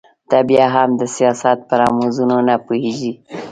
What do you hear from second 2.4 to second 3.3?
نه پوهېږې.